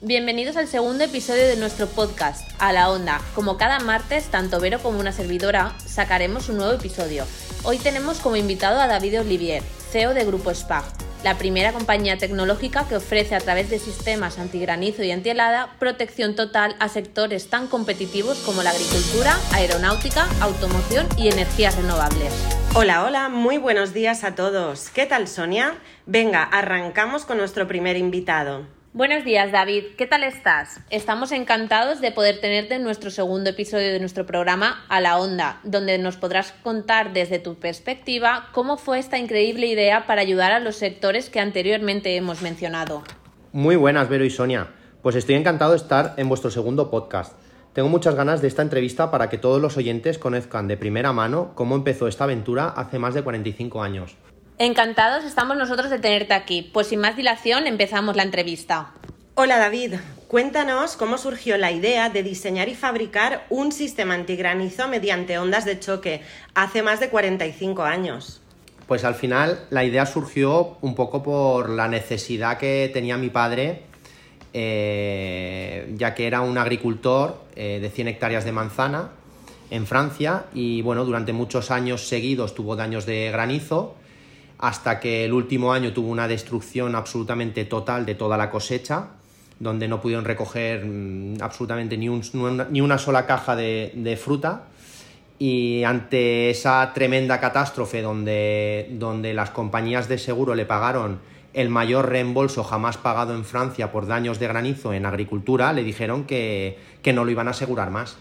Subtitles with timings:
[0.00, 3.20] Bienvenidos al segundo episodio de nuestro podcast, A la Onda.
[3.34, 7.24] Como cada martes, tanto Vero como una servidora sacaremos un nuevo episodio.
[7.64, 10.84] Hoy tenemos como invitado a David Olivier, CEO de Grupo SPAG,
[11.24, 16.76] la primera compañía tecnológica que ofrece a través de sistemas antigranizo y antihelada protección total
[16.78, 22.32] a sectores tan competitivos como la agricultura, aeronáutica, automoción y energías renovables.
[22.76, 24.90] Hola, hola, muy buenos días a todos.
[24.90, 25.74] ¿Qué tal, Sonia?
[26.06, 28.77] Venga, arrancamos con nuestro primer invitado.
[28.98, 29.94] Buenos días, David.
[29.96, 30.80] ¿Qué tal estás?
[30.90, 35.60] Estamos encantados de poder tenerte en nuestro segundo episodio de nuestro programa A la Onda,
[35.62, 40.58] donde nos podrás contar desde tu perspectiva cómo fue esta increíble idea para ayudar a
[40.58, 43.04] los sectores que anteriormente hemos mencionado.
[43.52, 44.66] Muy buenas, Vero y Sonia.
[45.00, 47.38] Pues estoy encantado de estar en vuestro segundo podcast.
[47.74, 51.52] Tengo muchas ganas de esta entrevista para que todos los oyentes conozcan de primera mano
[51.54, 54.16] cómo empezó esta aventura hace más de 45 años.
[54.60, 56.68] Encantados estamos nosotros de tenerte aquí.
[56.72, 58.90] Pues sin más dilación empezamos la entrevista.
[59.36, 59.94] Hola David,
[60.26, 65.78] cuéntanos cómo surgió la idea de diseñar y fabricar un sistema antigranizo mediante ondas de
[65.78, 66.22] choque
[66.56, 68.40] hace más de 45 años.
[68.88, 73.82] Pues al final la idea surgió un poco por la necesidad que tenía mi padre,
[74.54, 79.10] eh, ya que era un agricultor eh, de 100 hectáreas de manzana
[79.70, 83.94] en Francia y bueno, durante muchos años seguidos tuvo daños de granizo
[84.58, 89.10] hasta que el último año tuvo una destrucción absolutamente total de toda la cosecha,
[89.60, 94.64] donde no pudieron recoger mm, absolutamente ni, ni una sola caja de, fruta.
[95.38, 101.20] Y ante esa tremenda catástrofe donde, donde las compañías de seguro le pagaron
[101.54, 106.24] el mayor reembolso jamás pagado en Francia por daños de granizo en agricultura, le dijeron
[106.24, 108.16] que, que no lo iban a asegurar más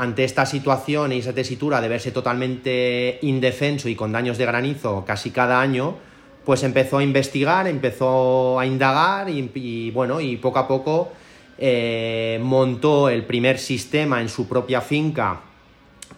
[0.00, 5.04] ante esta situación y esa tesitura de verse totalmente indefenso y con daños de granizo
[5.06, 5.94] casi cada año,
[6.42, 11.12] pues empezó a investigar, empezó a indagar y, bueno, y poco a poco
[11.58, 15.42] eh, montó el primer sistema en su propia finca,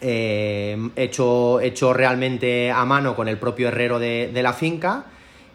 [0.00, 5.06] eh, hecho, hecho, realmente a mano con el propio herrero de, la finca.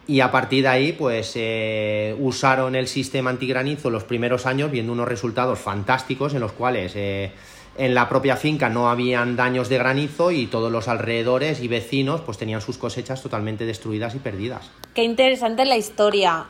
[0.06, 4.92] Y a partir de ahí, pues eh, usaron el sistema antigranizo los primeros años, viendo
[4.92, 6.96] unos resultados fantásticos en los cuales
[7.78, 12.22] en la propia finca no habían daños de granizo y todos los alrededores y vecinos
[12.22, 14.70] pues tenían sus cosechas totalmente destruidas y perdidas.
[14.94, 16.46] Qué interesante la historia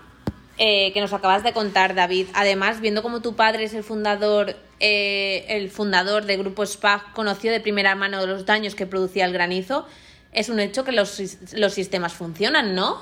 [0.58, 2.28] eh, que nos acabas de contar, David.
[2.34, 7.52] Además, viendo como tu padre es el fundador, eh, el fundador de Grupo SPAG, conoció
[7.52, 9.86] de primera mano los daños que producía el granizo,
[10.32, 11.22] es un hecho que los,
[11.54, 13.02] los sistemas funcionan, ¿no?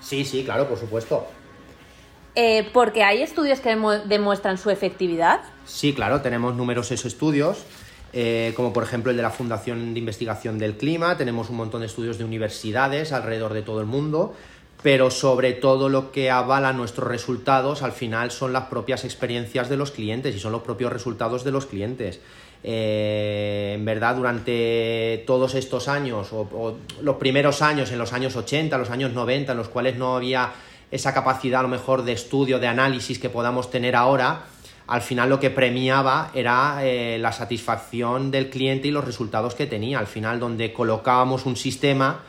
[0.00, 1.26] Sí, sí, claro, por supuesto.
[2.34, 3.76] Eh, porque hay estudios que
[4.06, 5.40] demuestran su efectividad.
[5.66, 7.64] Sí, claro, tenemos numerosos estudios,
[8.14, 11.80] eh, como por ejemplo el de la Fundación de Investigación del Clima, tenemos un montón
[11.80, 14.34] de estudios de universidades alrededor de todo el mundo,
[14.82, 19.76] pero sobre todo lo que avala nuestros resultados al final son las propias experiencias de
[19.76, 22.20] los clientes y son los propios resultados de los clientes.
[22.64, 28.36] Eh, en verdad, durante todos estos años, o, o los primeros años, en los años
[28.36, 30.52] 80, los años 90, en los cuales no había
[30.92, 34.44] esa capacidad a lo mejor de estudio, de análisis que podamos tener ahora,
[34.86, 39.66] al final lo que premiaba era eh, la satisfacción del cliente y los resultados que
[39.66, 39.98] tenía.
[39.98, 42.20] Al final, donde colocábamos un sistema,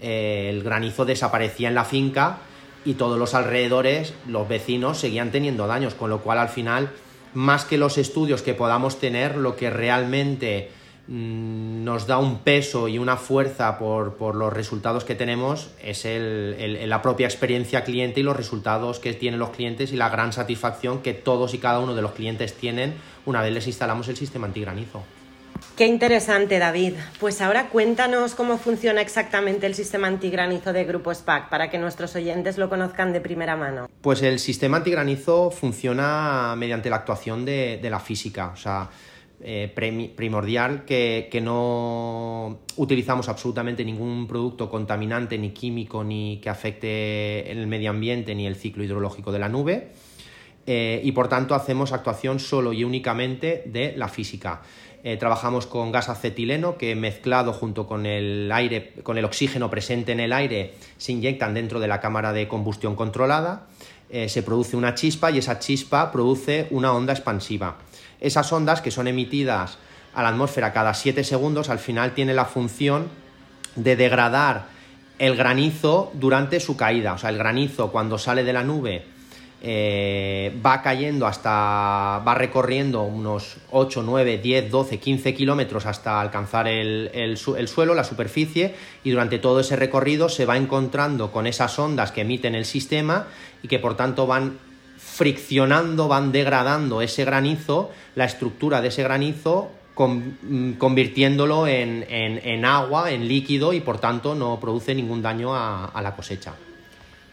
[0.00, 2.38] eh, el granizo desaparecía en la finca
[2.84, 6.90] y todos los alrededores, los vecinos, seguían teniendo daños, con lo cual al final,
[7.32, 10.70] más que los estudios que podamos tener, lo que realmente
[11.06, 17.26] nos da un peso y una fuerza por, los resultados que tenemos es la propia
[17.26, 21.52] experiencia cliente y los resultados que tienen los clientes y la gran satisfacción que todos
[21.52, 22.94] y cada uno de los clientes tienen
[23.26, 25.02] una vez les instalamos el sistema antigranizo.
[25.76, 26.94] Qué interesante, David.
[27.18, 32.14] Pues ahora cuéntanos cómo funciona exactamente el sistema antigranizo de Grupo SPAC para que nuestros
[32.14, 33.88] oyentes lo conozcan de primera mano.
[34.00, 38.52] Pues el sistema antigranizo funciona mediante la actuación de, de la física.
[38.52, 38.88] O sea,
[39.46, 39.70] eh,
[40.16, 47.90] primordial que, no utilizamos absolutamente ningún producto contaminante ni químico ni que afecte el medio
[47.90, 49.88] ambiente ni el ciclo hidrológico de la nube
[50.66, 54.62] eh, y por tanto hacemos actuación solo y únicamente de la física.
[55.02, 60.12] Eh, trabajamos con gas acetileno que mezclado junto con el aire, con el oxígeno presente
[60.12, 63.66] en el aire, se inyectan dentro de la cámara de combustión controlada,
[64.28, 67.78] se produce una chispa y esa chispa produce una onda expansiva.
[68.24, 69.76] Esas ondas que son emitidas
[70.14, 73.08] a la atmósfera cada 7 segundos al final tienen la función
[73.76, 74.66] de degradar
[75.18, 77.12] el granizo durante su caída.
[77.12, 79.04] O sea, el granizo cuando sale de la nube
[79.60, 86.66] eh, va cayendo hasta, va recorriendo unos 8, 9, 10, 12, 15 kilómetros hasta alcanzar
[86.66, 88.74] el, el, suelo, la superficie,
[89.04, 93.26] y durante todo ese recorrido se va encontrando con esas ondas que emiten el sistema
[93.62, 94.58] y que por tanto van
[95.04, 103.28] friccionando, van degradando ese granizo, la estructura de ese granizo, mm, convirtiéndolo en, agua, en
[103.28, 106.54] líquido y por tanto no produce ningún daño a, a la cosecha.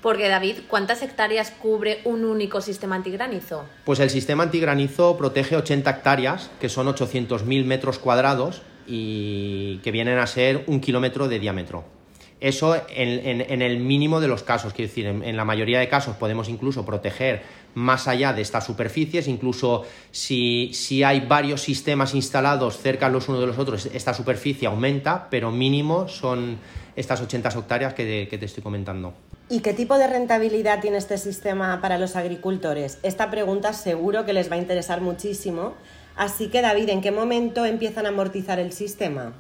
[0.01, 3.65] Porque David, ¿cuántas hectáreas cubre un único sistema antigranizo?
[3.85, 10.17] Pues el sistema antigranizo protege 80 hectáreas, que son 800.000 metros cuadrados y que vienen
[10.17, 12.00] a ser un kilómetro de diámetro.
[12.41, 16.49] Eso en, el mínimo de los casos, quiero decir, en, la mayoría de casos podemos
[16.49, 17.43] incluso proteger
[17.75, 23.47] más allá de estas superficies, incluso si, hay varios sistemas instalados cerca los unos de
[23.47, 26.57] los otros, esta superficie aumenta, pero mínimo son
[26.95, 29.13] estas 80 hectáreas que, que te estoy comentando.
[29.47, 32.97] ¿Y qué tipo de rentabilidad tiene este sistema para los agricultores?
[33.03, 35.73] Esta pregunta seguro que les va a interesar muchísimo.
[36.15, 39.33] Así que David, ¿en qué momento empiezan a amortizar el sistema?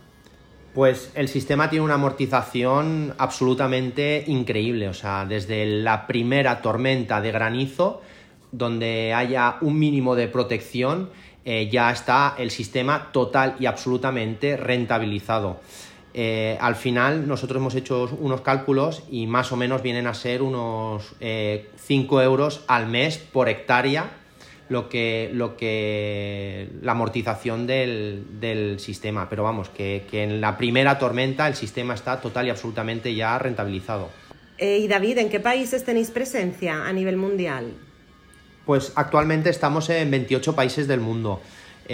[0.73, 7.31] Pues el sistema tiene una amortización absolutamente increíble, o sea, desde la primera tormenta de
[7.33, 8.01] granizo,
[8.53, 11.09] donde haya un mínimo de protección,
[11.43, 15.59] eh, ya está el sistema total y absolutamente rentabilizado.
[16.13, 20.41] Eh, al final nosotros hemos hecho unos cálculos y más o menos vienen a ser
[20.41, 24.20] unos 5 eh, euros al mes por hectárea
[24.71, 29.27] lo que, lo que la amortización del, sistema.
[29.29, 34.09] Pero vamos, que, en la primera tormenta el sistema está total y absolutamente ya rentabilizado.
[34.57, 37.73] Eh, y David, ¿en qué países tenéis presencia a nivel mundial?
[38.65, 41.41] Pues actualmente estamos en 28 países del mundo.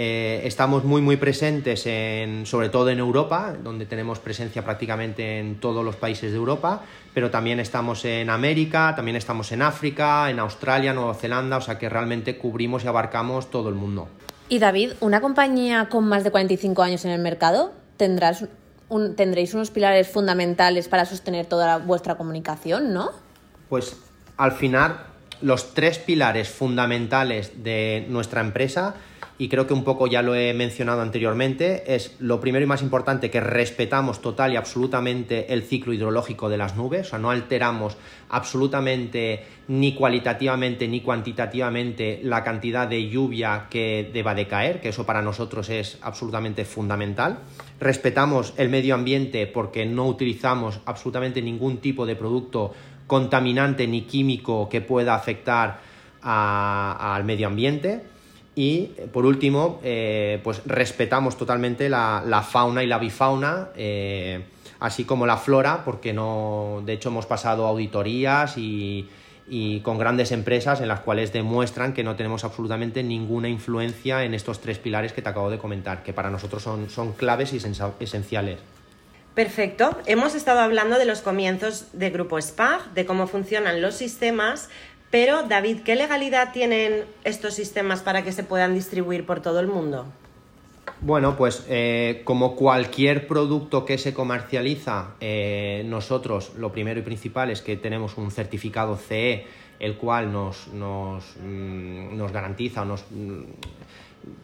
[0.00, 5.58] Eh, estamos muy muy presentes en, sobre todo en Europa, donde tenemos presencia prácticamente en
[5.58, 10.38] todos los países de Europa, pero también estamos en América, también estamos en África, en
[10.38, 14.06] Australia, Nueva Zelanda, o sea que realmente cubrimos y abarcamos todo el mundo.
[14.48, 18.44] Y David, una compañía con más de 45 años en el mercado, tendrás
[19.16, 23.10] tendréis unos pilares fundamentales para sostener toda vuestra comunicación, ¿no?
[23.68, 23.96] Pues
[24.36, 25.00] al final
[25.42, 28.94] los tres pilares fundamentales de nuestra empresa
[29.38, 32.82] y creo que un poco ya lo he mencionado anteriormente, es lo primero y más
[32.82, 37.30] importante que respetamos total y absolutamente el ciclo hidrológico de las nubes, o sea, no
[37.30, 37.96] alteramos
[38.30, 45.06] absolutamente ni cualitativamente ni cuantitativamente la cantidad de lluvia que deba de caer, que eso
[45.06, 47.38] para nosotros es absolutamente fundamental.
[47.78, 52.74] Respetamos el medio ambiente porque no utilizamos absolutamente ningún tipo de producto
[53.06, 55.80] contaminante ni químico que pueda afectar
[56.20, 58.17] al medio ambiente
[58.58, 64.42] y por último, eh, pues respetamos totalmente la, fauna y la bifauna, eh,
[64.80, 69.08] así como la flora, porque no, de hecho hemos pasado auditorías y,
[69.84, 74.60] con grandes empresas en las cuales demuestran que no tenemos absolutamente ninguna influencia en estos
[74.60, 77.58] tres pilares que te acabo de comentar, que para nosotros son, son claves y
[78.00, 78.58] esenciales.
[79.36, 79.96] Perfecto.
[80.06, 84.68] Hemos estado hablando de los comienzos de Grupo SPAG, de cómo funcionan los sistemas,
[85.10, 89.66] pero, David, ¿qué legalidad tienen estos sistemas para que se puedan distribuir por todo el
[89.66, 90.06] mundo?
[91.00, 97.50] Bueno, pues eh, como cualquier producto que se comercializa, eh, nosotros lo primero y principal
[97.50, 99.46] es que tenemos un certificado CE,
[99.78, 103.42] el cual nos, nos, mm, garantiza nos, mm,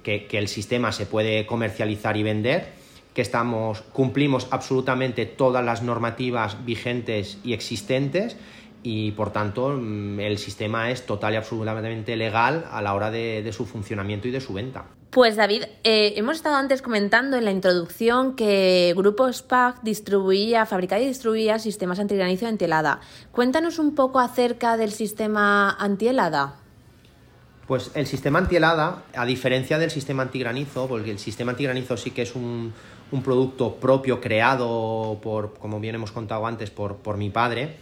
[0.02, 2.69] que, que, el sistema se puede comercializar y vender,
[3.14, 8.37] que estamos, cumplimos absolutamente todas las normativas vigentes y existentes
[8.84, 13.50] y por tanto mm, el sistema es total y absolutamente legal a la hora de,
[13.52, 14.84] su funcionamiento y de su venta.
[15.10, 21.00] Pues David, eh, hemos estado antes comentando en la introducción que Grupo SPAC distribuía, fabricaba
[21.00, 23.00] y distribuía sistemas antigranizo antihelada.
[23.32, 26.56] Cuéntanos un poco acerca del sistema antihelada.
[27.66, 32.23] Pues el sistema antihelada, a diferencia del sistema antigranizo, porque el sistema antigranizo sí que
[32.23, 32.75] es un,
[33.25, 37.76] producto propio creado por, como bien hemos contado antes, por, por mi padre,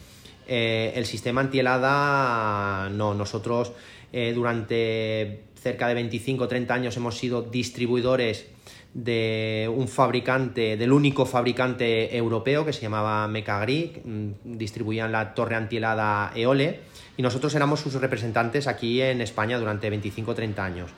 [0.47, 3.73] eh, el sistema antihelada, no, nosotros
[4.13, 8.47] eh, durante cerca de 25 o 30 años hemos sido distribuidores
[8.95, 15.57] de un fabricante, del único fabricante europeo que se llamaba Mecagri, mm, distribuían la torre
[15.57, 16.81] antihelada Eole
[17.17, 20.91] y nosotros éramos sus representantes aquí en España durante 25 o 30 años.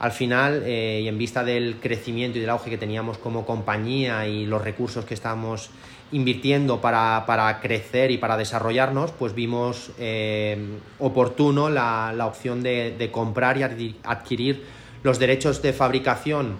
[0.00, 4.26] Al final, eh, y en vista del crecimiento y del auge que teníamos como compañía
[4.26, 5.70] y los recursos que estábamos
[6.10, 13.96] invirtiendo para, crecer y para desarrollarnos, pues vimos eh, oportuno la, opción de, comprar y
[14.02, 14.64] adquirir
[15.02, 16.56] los derechos de fabricación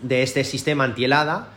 [0.00, 1.48] de este sistema antihelada.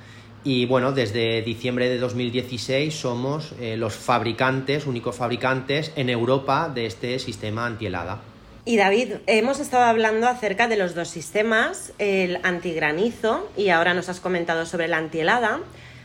[0.46, 6.86] Y bueno, desde diciembre de 2016 somos eh, los fabricantes, únicos fabricantes en Europa de
[6.86, 8.22] este sistema antihelada.
[8.64, 14.08] Y David, hemos estado hablando acerca de los dos sistemas, el antigranizo y ahora nos
[14.08, 15.62] has comentado sobre la antihelada.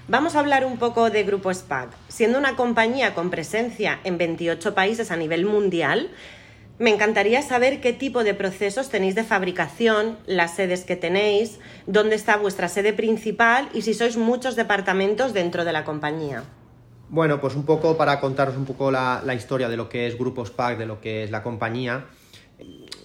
[0.09, 1.90] Vamos a hablar un poco de Grupo SPAC.
[2.09, 6.09] Siendo una compañía con presencia en 28 países a nivel mundial,
[6.80, 12.14] Me encantaría saber qué tipo de procesos tenéis de fabricación, las sedes que tenéis, dónde
[12.14, 16.42] está vuestra sede principal y si sois muchos departamentos dentro de la compañía.
[17.10, 20.46] Bueno, pues un poco para contaros un poco la, historia de lo que es Grupo
[20.46, 22.06] SPAC, de lo que es la compañía.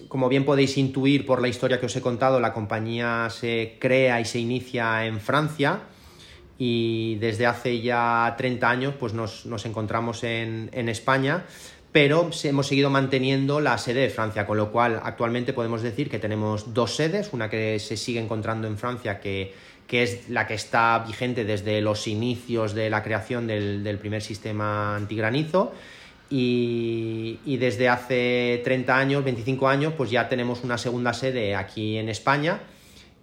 [0.08, 4.22] Como bien podéis intuir por la historia que os he contado, la compañía se crea
[4.22, 5.80] y se inicia en Francia
[6.58, 11.44] y desde hace ya 30 años pues nos, encontramos en, en España
[11.96, 16.18] pero hemos seguido manteniendo la sede de Francia, con lo cual actualmente podemos decir que
[16.18, 19.54] tenemos dos sedes, una que se sigue encontrando en Francia, que,
[19.90, 25.72] es la que está vigente desde los inicios de la creación del, primer sistema antigranizo,
[26.28, 31.96] y, y, desde hace 30 años, 25 años, pues ya tenemos una segunda sede aquí
[31.96, 32.60] en España,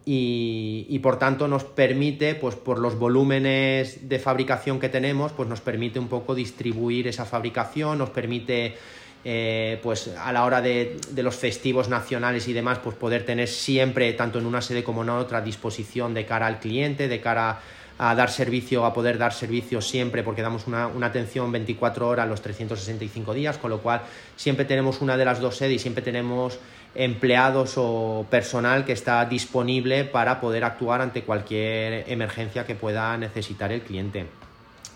[0.06, 5.62] y, por tanto nos permite, pues por los volúmenes de fabricación que tenemos, pues nos
[5.62, 8.76] permite un poco distribuir esa fabricación, nos permite
[9.24, 14.12] eh, pues a la hora de, los festivos nacionales y demás, pues poder tener siempre,
[14.14, 17.62] tanto en una sede como en otra, disposición de cara al cliente, de cara
[17.98, 22.28] a dar servicio, a poder dar servicio siempre, porque damos una, una, atención 24 horas
[22.28, 24.02] los 365 días, con lo cual
[24.36, 26.60] siempre tenemos una de las dos sedes y siempre tenemos
[26.96, 33.72] empleados o personal que está disponible para poder actuar ante cualquier emergencia que pueda necesitar
[33.72, 34.28] el cliente.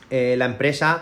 [0.09, 1.01] Eh, la empresa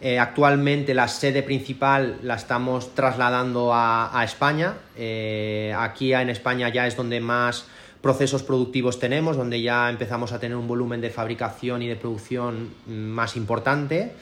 [0.00, 4.74] eh, actualmente la sede principal la estamos trasladando a, España.
[4.96, 7.66] Eh, aquí en España ya es donde más
[8.02, 12.74] procesos productivos tenemos, donde ya empezamos a tener un volumen de fabricación y de producción
[12.86, 14.12] más importante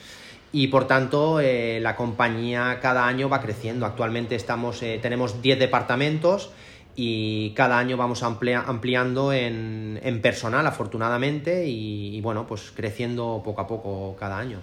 [0.55, 3.87] y por tanto eh, la compañía cada año va creciendo.
[3.87, 6.51] Actualmente estamos, eh, tenemos 10 departamentos
[6.95, 14.15] y cada año vamos ampliando en, personal, afortunadamente, y, bueno, pues creciendo poco a poco
[14.19, 14.59] cada año.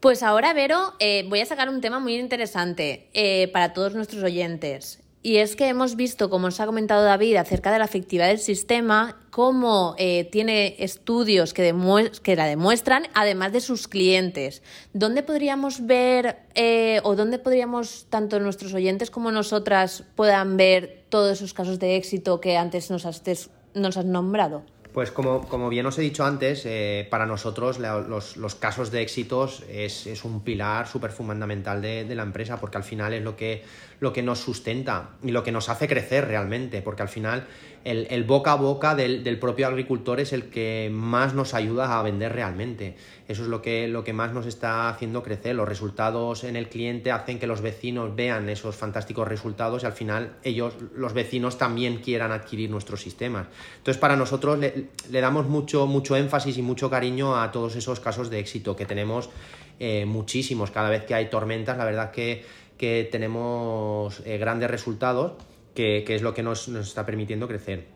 [0.00, 3.08] Pues ahora, Vero, eh, voy a sacar un tema muy interesante
[3.52, 5.05] para todos nuestros oyentes.
[5.26, 8.38] Y es que hemos visto, como os ha comentado David, acerca de la efectividad del
[8.38, 11.74] sistema, cómo eh, tiene estudios que,
[12.22, 14.62] que, la demuestran, además de sus clientes.
[14.92, 21.38] ¿Dónde podríamos ver eh, o dónde podríamos, tanto nuestros oyentes como nosotras, puedan ver todos
[21.38, 24.62] esos casos de éxito que antes nos has nombrado?
[24.96, 30.24] Pues como, bien os he dicho antes, eh, para nosotros los, casos de éxitos es,
[30.24, 33.62] un pilar súper fundamental de, la empresa porque al final es lo que,
[34.00, 37.46] lo que nos sustenta y lo que nos hace crecer realmente, porque al final
[37.86, 42.32] el, boca a boca del, propio agricultor es el que más nos ayuda a vender
[42.32, 42.96] realmente.
[43.28, 45.54] Eso es lo que, lo que más nos está haciendo crecer.
[45.54, 49.92] Los resultados en el cliente hacen que los vecinos vean esos fantásticos resultados y al
[49.92, 53.46] final ellos, los vecinos, también quieran adquirir nuestros sistemas.
[53.78, 58.30] Entonces, para nosotros le, damos mucho, mucho énfasis y mucho cariño a todos esos casos
[58.30, 59.30] de éxito que tenemos
[59.78, 60.72] eh, muchísimos.
[60.72, 62.44] Cada vez que hay tormentas, la verdad que,
[62.78, 65.32] que tenemos eh, grandes resultados
[65.74, 67.86] que, es lo que nos, está permitiendo crecer.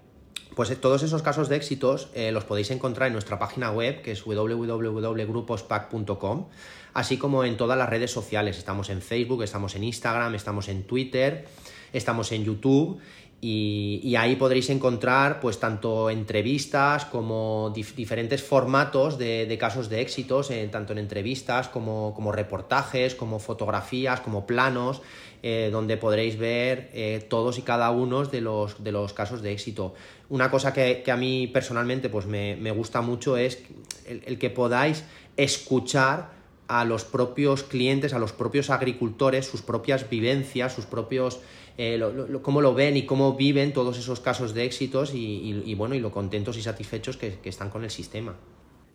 [0.54, 4.02] Pues eh, todos esos casos de éxitos eh, los podéis encontrar en nuestra página web,
[4.02, 6.48] que es www.grupospac.com,
[6.92, 8.58] así como en todas las redes sociales.
[8.58, 11.46] Estamos en Facebook, estamos en Instagram, estamos en Twitter,
[11.92, 13.00] estamos en YouTube
[13.42, 20.68] y, ahí podréis encontrar pues tanto entrevistas como diferentes formatos de, casos de éxitos, eh,
[20.70, 25.00] tanto en entrevistas como, como, reportajes, como fotografías, como planos,
[25.42, 29.52] eh, donde podréis ver eh, todos y cada uno de los, de los casos de
[29.52, 29.94] éxito.
[30.28, 33.62] Una cosa que, a mí personalmente pues me, gusta mucho es
[34.06, 35.02] el que podáis
[35.38, 36.39] escuchar
[36.70, 41.40] a los propios clientes, a los propios agricultores, sus propias vivencias, sus propios
[41.76, 42.00] eh,
[42.42, 46.12] cómo lo ven y cómo viven todos esos casos de éxitos y, bueno, y lo
[46.12, 48.36] contentos y satisfechos que, están con el sistema.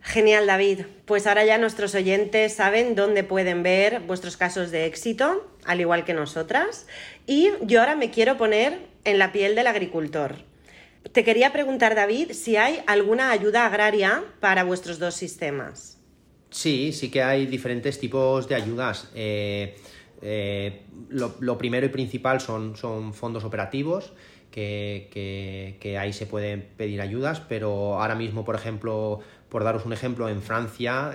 [0.00, 0.86] Genial, David.
[1.04, 6.04] Pues ahora ya nuestros oyentes saben dónde pueden ver vuestros casos de éxito, al igual
[6.04, 6.86] que nosotras.
[7.26, 10.36] Y yo ahora me quiero poner en la piel del agricultor.
[11.12, 15.95] Te quería preguntar, David, si hay alguna ayuda agraria para vuestros dos sistemas.
[16.50, 19.10] Sí, sí que hay diferentes tipos de ayudas.
[19.14, 19.76] Eh,
[20.22, 24.12] eh, lo, primero y principal son, son fondos operativos,
[24.50, 30.30] que, ahí se pueden pedir ayudas, pero ahora mismo, por ejemplo, por daros un ejemplo,
[30.30, 31.14] en Francia,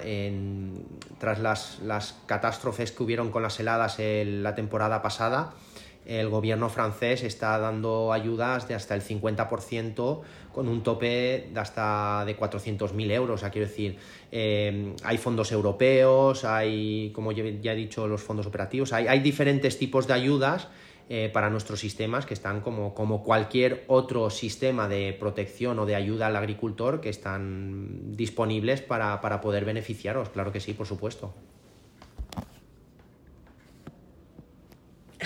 [1.20, 5.56] tras las, las, catástrofes que hubieron con las heladas la temporada pasada,
[6.05, 12.24] el gobierno francés está dando ayudas de hasta el 50% con un tope de hasta
[12.25, 13.43] de 400.000 euros.
[13.43, 13.98] O quiero decir,
[14.31, 20.08] eh, hay fondos europeos, hay, como ya he dicho, los fondos operativos, hay, diferentes tipos
[20.08, 20.67] de ayudas
[21.10, 25.96] eh, para nuestros sistemas que están como, como cualquier otro sistema de protección o de
[25.96, 30.29] ayuda al agricultor que están disponibles para, para poder beneficiaros.
[30.29, 31.34] Claro que sí, por supuesto.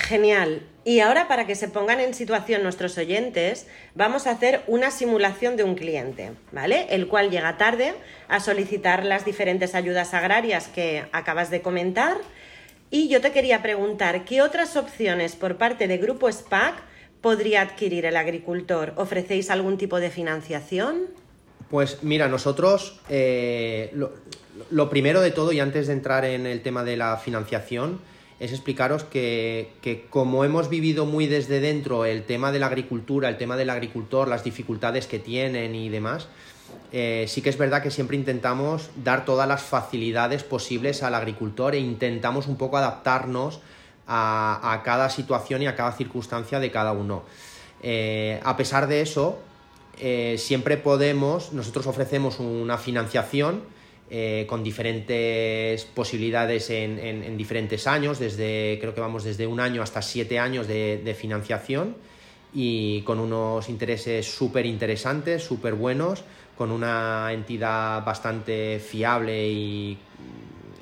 [0.08, 0.62] Genial.
[0.84, 5.58] Y ahora para que se pongan en situación nuestros oyentes, vamos a hacer una simulación
[5.58, 6.86] de un cliente, ¿vale?
[6.92, 7.96] El cual llega tarde
[8.28, 12.18] a solicitar las diferentes ayudas agrarias que acabas de comentar.
[12.92, 16.76] Y yo te quería preguntar, ¿qué otras opciones por parte de Grupo SPAC
[17.20, 18.94] podría adquirir el agricultor?
[18.98, 21.08] ¿Ofrecéis algún tipo de financiación?
[21.72, 23.92] Pues mira, nosotros eh,
[24.70, 28.00] lo, primero de todo y antes de entrar en el tema de la financiación
[28.40, 33.38] es explicaros que, como hemos vivido muy desde dentro el tema de la agricultura, el
[33.38, 36.28] tema del agricultor, las dificultades que tienen y demás,
[36.92, 41.76] eh, sí que es verdad que siempre intentamos dar todas las facilidades posibles al agricultor
[41.76, 43.62] e intentamos un poco adaptarnos
[44.08, 47.24] a, cada situación y a cada circunstancia de cada uno.
[47.82, 49.40] Eh, a pesar de eso,
[50.00, 53.62] eh, siempre podemos, nosotros ofrecemos una financiación
[54.10, 60.02] eh, con diferentes posibilidades en, diferentes años, desde creo que vamos desde un año hasta
[60.02, 61.96] siete años de, financiación
[62.54, 66.24] y con unos intereses súper interesantes, súper buenos,
[66.58, 69.98] con una entidad bastante fiable y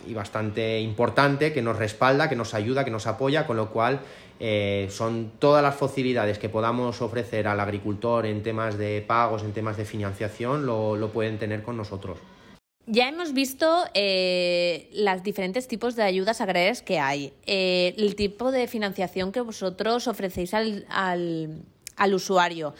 [0.07, 4.01] y bastante importante que nos respalda, que nos ayuda, que nos apoya, con lo cual
[4.39, 9.53] eh, son todas las facilidades que podamos ofrecer al agricultor en temas de pagos, en
[9.53, 12.17] temas de financiación, lo, pueden tener con nosotros.
[12.85, 18.51] Ya hemos visto eh, los diferentes tipos de ayudas agrarias que hay, eh, el tipo
[18.51, 22.73] de financiación que vosotros ofrecéis al, al usuario.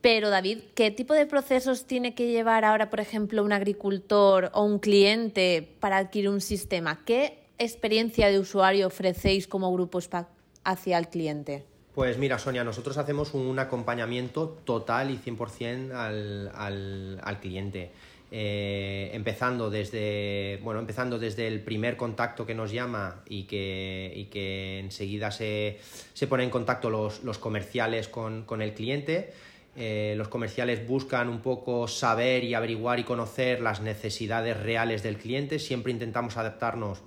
[0.00, 4.62] Pero David, ¿qué tipo de procesos tiene que llevar ahora, por ejemplo, un agricultor o
[4.64, 7.04] un cliente para adquirir un sistema?
[7.04, 10.28] ¿Qué experiencia de usuario ofrecéis como Grupo SPAC
[10.64, 11.64] hacia el cliente?
[11.94, 17.92] Pues mira, Sonia, nosotros hacemos un acompañamiento total y 100% al, al, cliente.
[18.34, 24.24] Eh, empezando desde bueno empezando desde el primer contacto que nos llama y que, y
[24.24, 25.78] que enseguida se,
[26.14, 29.34] se pone en contacto los, los comerciales con, con el cliente
[29.74, 35.16] eh, los comerciales buscan un poco saber y averiguar y conocer las necesidades reales del
[35.16, 35.58] cliente.
[35.58, 37.00] Siempre intentamos adaptarnos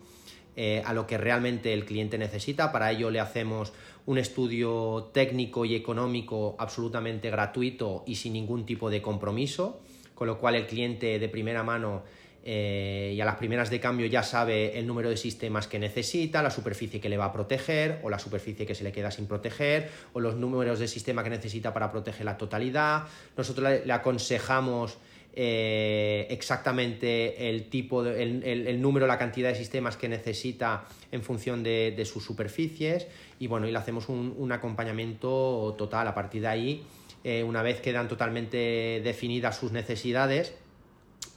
[0.55, 2.71] eh, a lo que realmente el cliente necesita.
[2.71, 3.71] Para ello le hacemos
[4.07, 9.81] un estudio técnico y económico absolutamente gratuito y sin ningún tipo de compromiso,
[10.15, 12.03] con lo cual el cliente de primera mano
[12.47, 16.43] eh, y a las primeras de cambio ya sabe el número de sistemas que necesita,
[16.43, 19.25] la superficie que le va a proteger o la superficie que se le queda sin
[19.25, 23.05] proteger o los números de sistema que necesita para proteger la totalidad.
[23.35, 24.99] Nosotros le, aconsejamos
[25.33, 31.99] eh, exactamente el tipo, el, número, la cantidad de sistemas que necesita en función de,
[32.05, 33.07] sus superficies
[33.39, 36.07] y bueno, y le hacemos un, acompañamiento total.
[36.07, 36.83] A partir de ahí,
[37.27, 40.53] eh, una vez quedan totalmente definidas sus necesidades,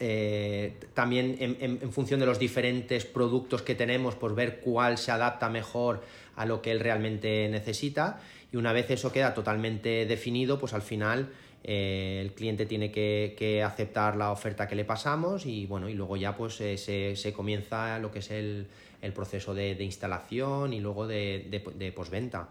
[0.01, 5.48] eh, también en, función de los diferentes productos que tenemos, pues ver cuál se adapta
[5.48, 6.03] mejor
[6.37, 8.20] a lo que él realmente necesita.
[8.53, 11.31] Y una vez eso queda totalmente definido, pues al final
[11.64, 16.18] eh, el cliente tiene que, aceptar la oferta que le pasamos y bueno, y luego
[16.18, 18.66] ya pues se, comienza lo que es el,
[19.12, 22.48] proceso de, instalación y luego de, posventa.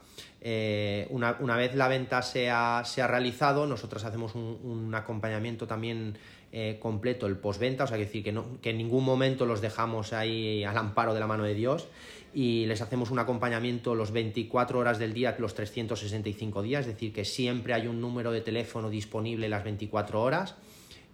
[1.10, 6.18] una, vez la venta se ha, realizado, nosotros hacemos un acompañamiento también
[6.54, 9.60] eh, completo el postventa, o sea, que decir que, no, que en ningún momento los
[9.60, 11.90] dejamos ahí al amparo de la mano de Dios
[12.34, 17.12] y les hacemos un acompañamiento los 24 horas del día, los 365 días, es decir,
[17.12, 20.56] que siempre hay un número de teléfono disponible las 24 horas,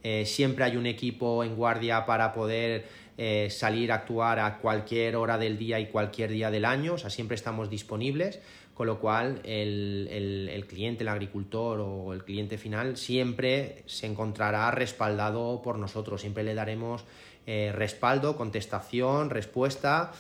[0.04, 2.86] eh, siempre hay un equipo en guardia para poder
[3.18, 6.98] eh, salir a actuar a cualquier hora del día y cualquier día del año, o
[6.98, 8.42] sea, siempre estamos disponibles
[8.74, 15.62] con lo cual el, cliente, el agricultor o el cliente final siempre se encontrará respaldado
[15.62, 17.06] por nosotros, siempre le daremos
[17.46, 20.12] eh, respaldo, contestación, respuesta,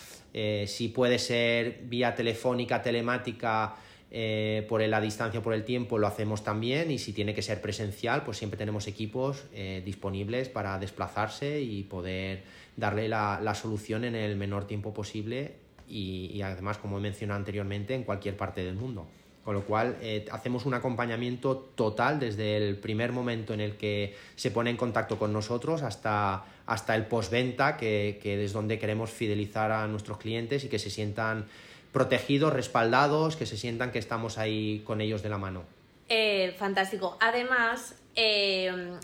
[0.65, 3.75] si puede ser vía telefónica, telemática,
[4.13, 7.59] eh, por la distancia por el tiempo lo hacemos también y si tiene que ser
[7.61, 9.43] presencial pues siempre tenemos equipos
[9.83, 12.43] disponibles para desplazarse y poder
[12.75, 15.53] darle la, solución en el menor tiempo posible
[15.87, 19.05] y, además, como he mencionado anteriormente, en cualquier parte del mundo.
[19.43, 24.15] Con lo cual, eh, hacemos un acompañamiento total desde el primer momento en el que
[24.35, 29.11] se pone en contacto con nosotros hasta, hasta el postventa, que, que es donde queremos
[29.11, 31.45] fidelizar a nuestros clientes y que se sientan
[31.93, 35.63] protegidos, respaldados, que se sientan que estamos ahí con ellos de la mano.
[36.09, 37.17] Eh, fantástico.
[37.21, 38.97] Además, eh,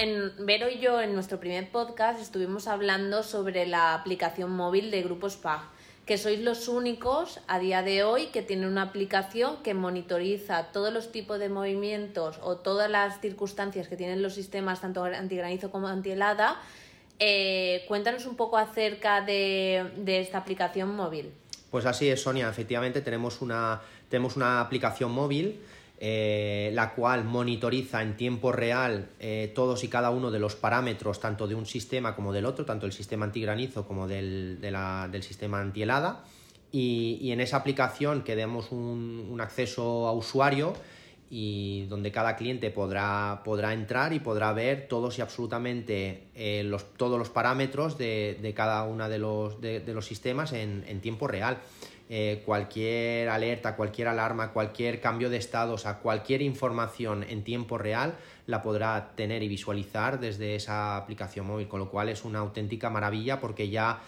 [0.00, 5.02] en Vero y yo en nuestro primer podcast estuvimos hablando sobre la aplicación móvil de
[5.02, 5.68] Grupos PAG
[6.08, 10.90] que sois los únicos a día de hoy que tienen una aplicación que monitoriza todos
[10.90, 15.86] los tipos de movimientos o todas las circunstancias que tienen los sistemas, tanto antigranizo como
[15.86, 16.56] antihelada.
[17.18, 21.30] Eh, cuéntanos un poco acerca de, esta aplicación móvil.
[21.70, 22.48] Pues así es, Sonia.
[22.48, 25.60] Efectivamente, tenemos una, tenemos una aplicación móvil
[26.00, 31.18] eh, la cual monitoriza en tiempo real eh, todos y cada uno de los parámetros,
[31.18, 35.60] tanto de un sistema como del otro, tanto el sistema antigranizo como del, del sistema
[35.60, 36.24] antihelada.
[36.70, 40.74] Y, y, en esa aplicación que demos un, acceso a usuario
[41.30, 46.94] y donde cada cliente podrá, podrá entrar y podrá ver todos y absolutamente eh, los,
[46.94, 51.26] todos los parámetros de, de cada uno de los, de, los sistemas en, en tiempo
[51.26, 51.58] real.
[52.10, 57.76] Eh, cualquier alerta, cualquier alarma, cualquier cambio de estado, o sea, cualquier información en tiempo
[57.76, 58.14] real
[58.46, 62.88] la podrá tener y visualizar desde esa aplicación móvil, con lo cual es una auténtica
[62.88, 64.00] maravilla porque ya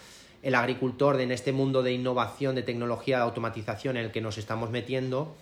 [0.42, 4.38] el agricultor en este mundo de innovación, de tecnología, de automatización en el que nos
[4.38, 5.34] estamos metiendo,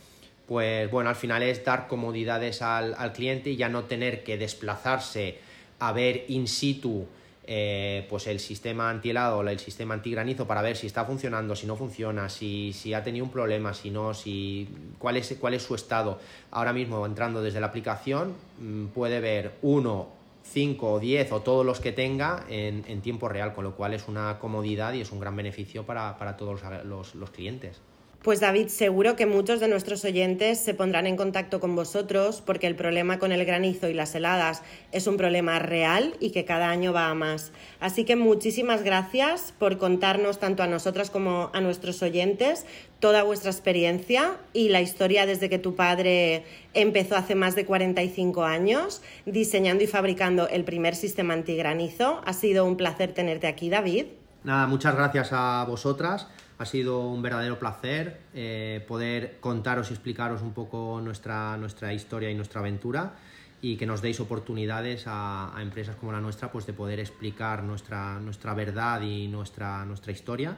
[0.48, 4.38] pues bueno, al final es dar comodidades al, al cliente y ya no tener que
[4.38, 5.38] desplazarse
[5.78, 7.06] a ver in situ
[7.50, 11.66] eh, pues el sistema antihelado o el sistema antigranizo para ver si está funcionando, si
[11.66, 15.62] no funciona, si, si ha tenido un problema, si no, si cuál es, cuál es
[15.62, 16.18] su estado.
[16.50, 20.08] Ahora mismo entrando desde la aplicación mm, puede ver uno,
[20.44, 23.94] cinco o diez o todos los que tenga en, en, tiempo real, con lo cual
[23.94, 27.80] es una comodidad y es un gran beneficio para, para todos los, los, los clientes.
[28.22, 32.66] Pues David, seguro que muchos de nuestros oyentes se pondrán en contacto con vosotros porque
[32.66, 36.68] el problema con el granizo y las heladas es un problema real y que cada
[36.68, 37.52] año va a más.
[37.78, 42.66] Así que muchísimas gracias por contarnos tanto a nosotras como a nuestros oyentes
[42.98, 48.42] toda vuestra experiencia y la historia desde que tu padre empezó hace más de 45
[48.44, 52.20] años diseñando y fabricando el primer sistema antigranizo.
[52.26, 54.06] Ha sido un placer tenerte aquí, David.
[54.42, 56.26] Nada, muchas gracias a vosotras.
[56.58, 62.30] Ha sido un verdadero placer eh, poder contaros y explicaros un poco nuestra, nuestra historia
[62.30, 63.14] y nuestra aventura
[63.60, 67.62] y que nos deis oportunidades a, a, empresas como la nuestra pues de poder explicar
[67.62, 70.56] nuestra, nuestra verdad y nuestra, nuestra historia.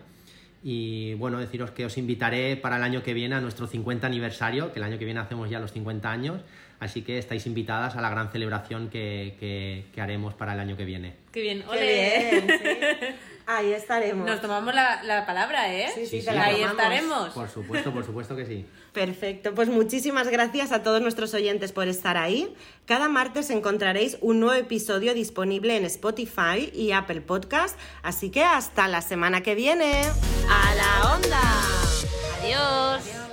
[0.62, 4.72] Y bueno, deciros que os invitaré para el año que viene a nuestro 50 aniversario,
[4.72, 6.42] que el año que viene hacemos ya los 50 años,
[6.80, 10.76] así que estáis invitadas a la gran celebración que, que, que haremos para el año
[10.76, 11.14] que viene.
[11.32, 11.64] ¡Qué bien!
[11.66, 11.78] ¡Ole!
[11.78, 13.06] Qué bien, ¿sí?
[13.52, 14.26] Ahí estaremos.
[14.26, 15.88] Nos tomamos la, la palabra, ¿eh?
[15.94, 16.36] Sí, sí, Sí, te sí.
[16.36, 16.72] la Ahí tomamos.
[16.82, 17.28] estaremos.
[17.30, 18.66] Por supuesto, por supuesto que sí.
[18.92, 22.52] Perfecto, pues muchísimas gracias a todos nuestros oyentes por estar ahí.
[22.86, 28.88] Cada martes encontraréis un nuevo episodio disponible en Spotify y Apple Podcast, así que hasta
[28.88, 30.02] la semana que viene.
[30.48, 31.40] ¡A la onda!
[32.42, 33.29] Adiós.